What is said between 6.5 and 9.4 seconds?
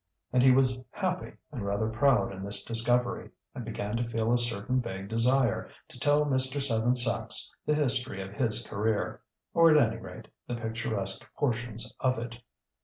Seven Sachs the history of his career